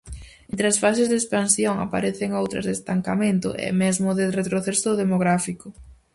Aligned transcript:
Entre 0.51 0.65
as 0.71 0.79
fases 0.83 1.07
de 1.09 1.17
expansión 1.21 1.75
aparecen 1.79 2.37
outras 2.41 2.65
de 2.65 2.73
estancamento 2.77 3.49
e, 3.65 3.67
mesmo, 3.81 4.09
de 4.19 4.25
retroceso 4.39 4.89
demográfico. 5.01 5.67